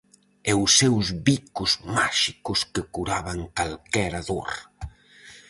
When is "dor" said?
4.29-4.51